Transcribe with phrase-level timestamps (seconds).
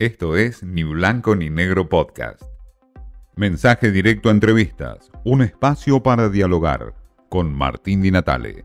[0.00, 2.44] Esto es Ni Blanco ni Negro Podcast.
[3.34, 6.94] Mensaje directo a entrevistas, un espacio para dialogar
[7.28, 8.64] con Martín Di Natale.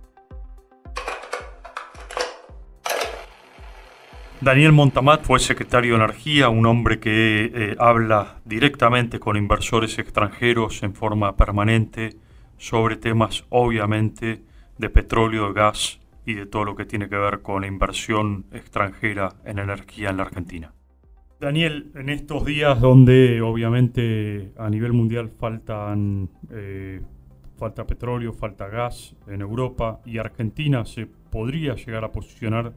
[4.42, 10.84] Daniel Montamat fue secretario de Energía, un hombre que eh, habla directamente con inversores extranjeros
[10.84, 12.16] en forma permanente
[12.60, 14.44] sobre temas obviamente
[14.78, 18.46] de petróleo, de gas y de todo lo que tiene que ver con la inversión
[18.52, 20.74] extranjera en energía en la Argentina.
[21.44, 27.02] Daniel, en estos días donde obviamente a nivel mundial faltan, eh,
[27.58, 32.72] falta petróleo, falta gas en Europa y Argentina se podría llegar a posicionar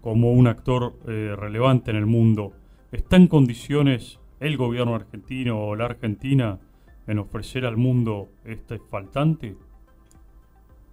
[0.00, 2.54] como un actor eh, relevante en el mundo,
[2.90, 6.58] ¿está en condiciones el gobierno argentino o la Argentina
[7.06, 9.54] en ofrecer al mundo este faltante?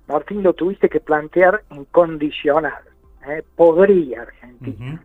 [0.08, 2.84] Martín, lo tuviste que plantear en condicional.
[3.28, 3.42] ¿eh?
[3.56, 5.04] Podría Argentina.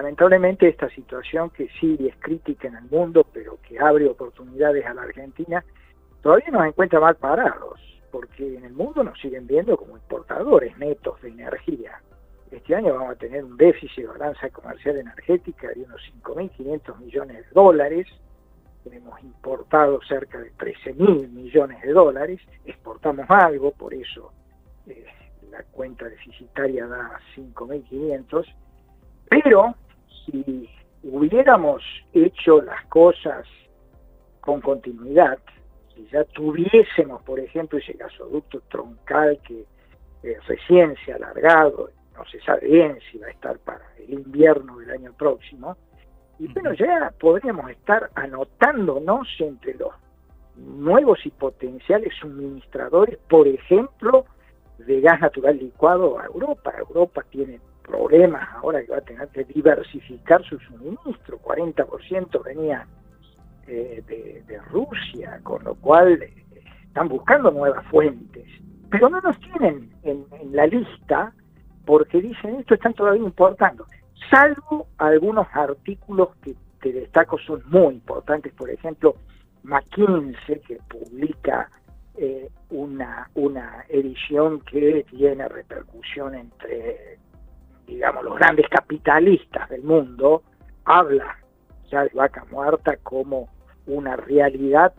[0.00, 4.94] Lamentablemente esta situación que sí es crítica en el mundo, pero que abre oportunidades a
[4.94, 5.62] la Argentina,
[6.22, 7.78] todavía nos encuentra mal parados,
[8.10, 12.00] porque en el mundo nos siguen viendo como importadores netos de energía.
[12.50, 17.36] Este año vamos a tener un déficit de balanza comercial energética de unos 5.500 millones
[17.36, 18.06] de dólares,
[18.90, 24.32] hemos importado cerca de 13.000 millones de dólares, exportamos algo, por eso
[24.86, 25.04] eh,
[25.50, 28.46] la cuenta deficitaria da 5.500,
[29.28, 29.74] pero
[30.30, 30.68] si
[31.02, 33.46] hubiéramos hecho las cosas
[34.40, 35.38] con continuidad,
[35.94, 39.64] si ya tuviésemos, por ejemplo, ese gasoducto troncal que
[40.22, 44.12] eh, recién se ha alargado, no se sabe bien si va a estar para el
[44.12, 45.76] invierno del año próximo,
[46.38, 49.92] y bueno, ya podríamos estar anotándonos entre los
[50.56, 54.24] nuevos y potenciales suministradores, por ejemplo,
[54.78, 56.72] de gas natural licuado a Europa.
[56.78, 57.60] Europa tiene
[57.90, 62.86] problemas ahora que va a tener que diversificar su suministro, 40% venía
[63.66, 64.02] eh,
[64.46, 66.32] de, Rusia, con lo cual eh,
[66.84, 68.44] están buscando nuevas fuentes,
[68.90, 71.32] pero no nos tienen en, la lista
[71.84, 73.86] porque dicen esto están todavía importando,
[74.30, 79.16] salvo algunos artículos que te destaco son muy importantes, por ejemplo,
[79.64, 81.68] McKinsey, que publica
[82.16, 87.19] eh, una, una edición que tiene repercusión entre
[87.90, 90.42] digamos, los grandes capitalistas del mundo,
[90.84, 91.36] habla
[91.90, 93.48] ya de vaca muerta como
[93.86, 94.92] una realidad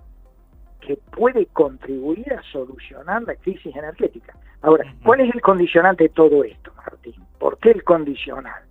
[0.81, 4.35] que puede contribuir a solucionar la crisis energética.
[4.62, 7.16] Ahora, ¿cuál es el condicionante de todo esto, Martín?
[7.40, 8.63] ¿Por qué el condicional?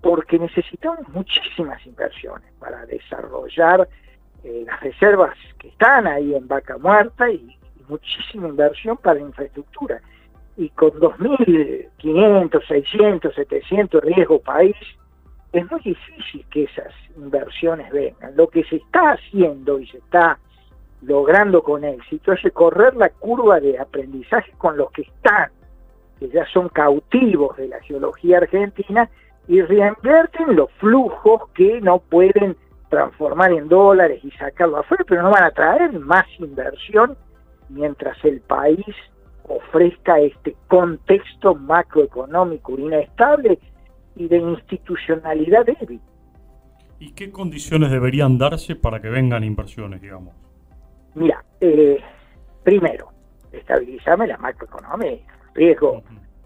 [0.00, 3.88] Porque necesitamos muchísimas inversiones para desarrollar
[4.42, 7.56] eh, las reservas que están ahí en vaca muerta y
[7.88, 10.00] muchísima inversión para infraestructura
[10.56, 14.76] y con 2.500, 600, 700 riesgo país,
[15.52, 18.36] es muy difícil que esas inversiones vengan.
[18.36, 20.38] Lo que se está haciendo y se está
[21.02, 25.50] logrando con éxito es recorrer la curva de aprendizaje con los que están,
[26.18, 29.08] que ya son cautivos de la geología argentina,
[29.46, 32.56] y reinvierten los flujos que no pueden
[32.88, 37.16] transformar en dólares y sacarlo afuera, pero no van a traer más inversión
[37.68, 38.86] mientras el país
[39.48, 43.58] ofrezca este contexto macroeconómico inestable
[44.16, 46.00] y de institucionalidad débil.
[46.98, 50.34] ¿Y qué condiciones deberían darse para que vengan inversiones, digamos?
[51.14, 52.00] Mira, eh,
[52.62, 53.08] primero,
[53.52, 55.18] estabilizarme la macroeconomía,
[55.54, 56.02] riesgo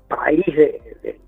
[0.08, 1.20] país de,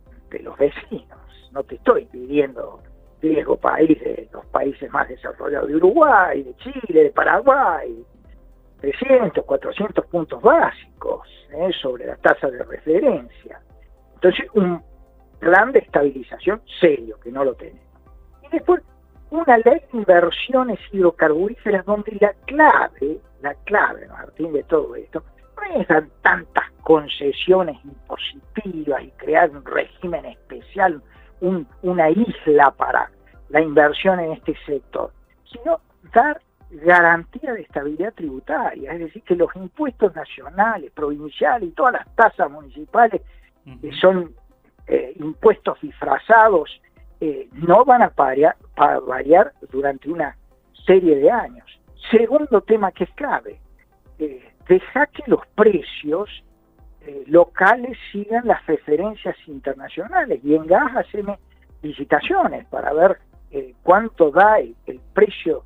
[0.42, 1.18] los vecinos.
[1.52, 2.80] No te estoy pidiendo
[3.20, 8.04] riesgo país de los países más desarrollados de Uruguay, de Chile, de Paraguay,
[8.80, 11.70] 300, 400 puntos básicos ¿eh?
[11.80, 13.60] sobre la tasa de referencia.
[14.14, 14.82] Entonces, un
[15.38, 17.82] plan de estabilización serio, que no lo tenemos.
[18.42, 18.82] Y después,
[19.30, 25.22] una ley de inversiones hidrocarburíferas donde la clave, la clave, Martín, de todo esto,
[25.56, 31.02] no es dar tantas concesiones impositivas y crear un régimen especial,
[31.40, 33.10] una isla para
[33.48, 35.10] la inversión en este sector,
[35.50, 35.80] sino
[36.12, 36.40] dar
[36.70, 42.50] garantía de estabilidad tributaria, es decir, que los impuestos nacionales, provinciales y todas las tasas
[42.50, 43.22] municipales
[43.80, 44.34] que son
[44.86, 46.80] eh, impuestos disfrazados
[47.20, 48.56] eh, no van a variar,
[49.06, 50.36] variar, durante una
[50.86, 51.66] serie de años.
[52.10, 53.60] Segundo tema que es clave,
[54.18, 56.28] eh, deja que los precios
[57.26, 60.92] locales sigan las referencias internacionales y en gas
[61.82, 63.18] licitaciones para ver
[63.82, 65.64] cuánto da el precio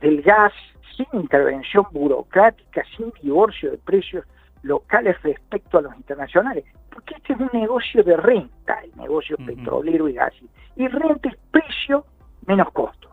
[0.00, 0.52] del gas
[0.96, 4.24] sin intervención burocrática, sin divorcio de precios
[4.62, 10.08] locales respecto a los internacionales, porque este es un negocio de renta, el negocio petrolero
[10.08, 10.34] y gas,
[10.76, 12.04] y renta es precio
[12.46, 13.08] menos costo.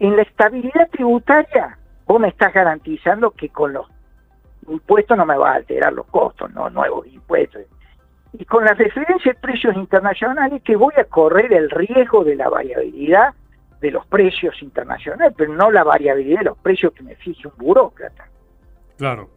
[0.00, 3.86] en la estabilidad tributaria, vos me estás garantizando que con los
[4.68, 7.62] impuestos no me va a alterar los costos, no nuevos impuestos.
[8.32, 12.48] Y con la referencia de precios internacionales que voy a correr el riesgo de la
[12.48, 13.34] variabilidad
[13.84, 17.52] de los precios internacionales, pero no la variabilidad de los precios que me fije un
[17.58, 18.26] burócrata.
[18.96, 19.28] Claro.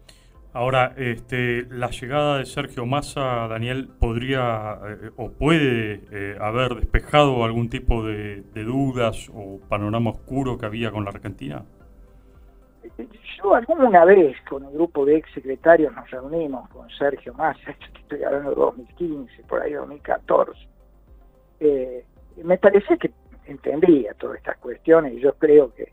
[0.54, 7.44] Ahora, este, la llegada de Sergio Massa, Daniel, podría eh, o puede eh, haber despejado
[7.44, 11.66] algún tipo de, dudas o panorama oscuro que había con la Argentina.
[13.38, 18.24] Yo alguna vez con un grupo de ex secretarios nos reunimos con Sergio Massa, estoy
[18.24, 20.68] hablando de 2015, por ahí 2014.
[21.60, 22.06] Eh,
[22.44, 23.12] me parecía que
[23.48, 25.92] entendía todas estas cuestiones y yo creo que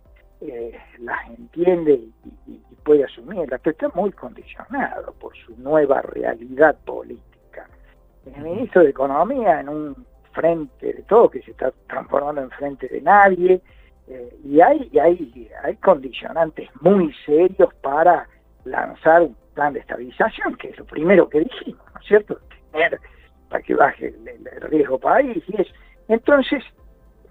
[0.98, 1.92] las entiende
[2.46, 7.66] y, puede asumirlas, pero está muy condicionado por su nueva realidad política.
[8.26, 12.86] El ministro de Economía en un frente de todo que se está transformando en frente
[12.88, 13.62] de nadie,
[14.06, 18.28] eh, y hay, hay, hay condicionantes muy serios para
[18.64, 22.38] lanzar un plan de estabilización, que es lo primero que dijimos, ¿no es cierto?
[22.70, 23.00] Tener
[23.48, 25.42] para que baje el, el riesgo país.
[25.48, 25.68] Y es,
[26.08, 26.62] entonces,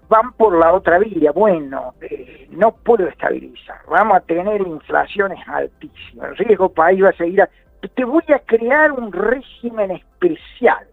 [0.08, 1.32] van por la otra vía.
[1.32, 7.16] Bueno, eh, no puedo estabilizar, vamos a tener inflaciones altísimas, el riesgo país va a
[7.16, 7.42] seguir.
[7.42, 7.50] A...
[7.94, 10.86] Te voy a crear un régimen especial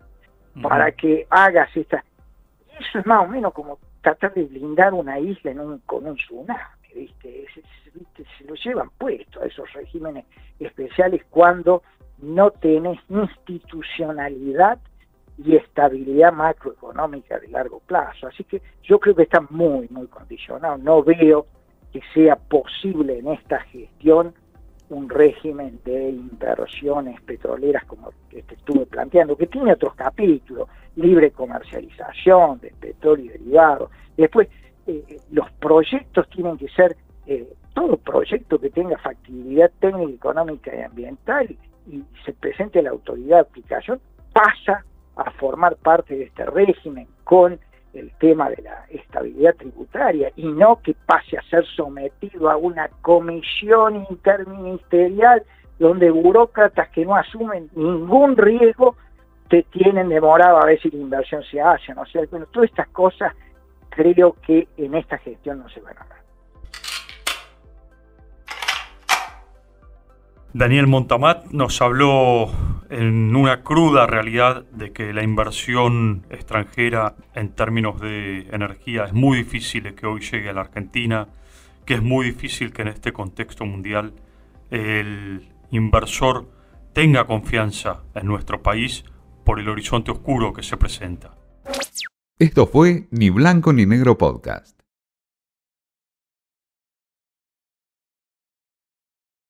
[0.62, 2.04] para que hagas esta.
[2.80, 6.16] Eso es más o menos como tratar de blindar una isla en un, con un
[6.16, 6.60] tsunami,
[6.94, 7.46] ¿viste?
[7.54, 10.26] Se, se lo llevan puesto a esos regímenes
[10.60, 11.84] especiales cuando
[12.18, 14.80] no tenés institucionalidad
[15.38, 18.28] y estabilidad macroeconómica de largo plazo.
[18.28, 20.78] Así que yo creo que está muy, muy condicionado.
[20.78, 21.48] No veo
[21.92, 24.34] que sea posible en esta gestión
[24.90, 30.68] un régimen de inversiones petroleras como estuve planteando, que tiene otros capítulos,
[30.98, 33.90] libre comercialización de petróleo y derivados.
[34.18, 34.50] Después,
[34.88, 40.82] eh, los proyectos tienen que ser, eh, todo proyecto que tenga factibilidad técnica, económica y
[40.82, 41.58] ambiental
[41.90, 44.02] y se presente la autoridad de aplicación,
[44.34, 44.84] pasa
[45.22, 47.60] a formar parte de este régimen con
[47.94, 52.88] el tema de la estabilidad tributaria y no que pase a ser sometido a una
[53.02, 55.44] comisión interministerial
[55.78, 58.96] donde burócratas que no asumen ningún riesgo
[59.50, 61.92] te tienen demorado a ver si la inversión se hace.
[61.94, 63.34] O sea, bueno, todas estas cosas
[63.90, 66.22] creo que en esta gestión no se van a dar.
[70.54, 72.52] Daniel Montamat nos habló
[72.90, 79.38] en una cruda realidad de que la inversión extranjera en términos de energía es muy
[79.38, 81.30] difícil que hoy llegue a la Argentina,
[81.86, 84.14] que es muy difícil que en este contexto mundial
[84.72, 86.50] el inversor
[86.92, 89.06] tenga confianza en nuestro país
[89.46, 91.32] por el horizonte oscuro que se presenta.
[92.38, 94.81] Esto fue Ni Blanco ni Negro Podcast.